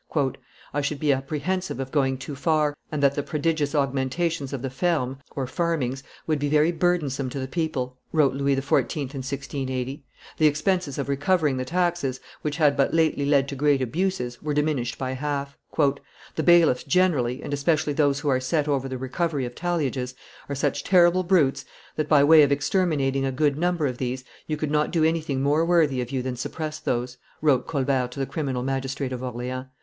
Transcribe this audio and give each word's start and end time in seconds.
"I 0.73 0.81
should 0.81 0.99
be 0.99 1.13
apprehensive 1.13 1.79
of 1.79 1.91
going 1.91 2.17
too 2.17 2.35
far, 2.35 2.75
and 2.91 3.03
that 3.03 3.13
the 3.13 3.21
prodigious 3.21 3.75
augmentations 3.75 4.51
of 4.51 4.63
the 4.63 4.71
fermes 4.71 5.17
(farmings) 5.45 6.01
would 6.25 6.39
be 6.39 6.49
very 6.49 6.71
burdensome 6.71 7.29
to 7.29 7.39
the 7.39 7.47
people," 7.47 7.99
wrote 8.11 8.33
Louis 8.33 8.55
XIV. 8.55 8.95
in 8.95 9.21
1680. 9.21 10.03
The 10.39 10.47
expenses 10.47 10.97
of 10.97 11.07
recovering 11.07 11.57
the 11.57 11.65
taxes, 11.65 12.19
which 12.41 12.57
had 12.57 12.75
but 12.75 12.95
lately 12.95 13.25
led 13.27 13.47
to 13.49 13.55
great 13.55 13.79
abuses, 13.79 14.41
were 14.41 14.55
diminished 14.55 14.97
by 14.97 15.11
half. 15.11 15.55
"The 15.77 16.43
bailiffs 16.43 16.83
generally, 16.83 17.43
and 17.43 17.53
especially 17.53 17.93
those 17.93 18.21
who 18.21 18.29
are 18.29 18.39
set 18.39 18.67
over 18.67 18.89
the 18.89 18.97
recovery 18.97 19.45
of 19.45 19.53
talliages, 19.53 20.15
are 20.49 20.55
such 20.55 20.83
terrible 20.83 21.21
brutes 21.21 21.63
that, 21.95 22.09
by 22.09 22.23
way 22.23 22.41
of 22.41 22.51
exterminating 22.51 23.23
a 23.23 23.31
good 23.31 23.55
number 23.55 23.85
of 23.85 23.99
these, 23.99 24.23
you 24.47 24.57
could 24.57 24.71
not 24.71 24.89
do 24.89 25.03
anything 25.03 25.43
more 25.43 25.63
worthy 25.63 26.01
of 26.01 26.09
you 26.11 26.23
than 26.23 26.35
suppress 26.35 26.79
those," 26.79 27.19
wrote 27.39 27.67
Colbert 27.67 28.07
to 28.07 28.19
the 28.19 28.25
criminal 28.25 28.63
magistrate 28.63 29.13
of 29.13 29.21
Orleans. 29.21 29.67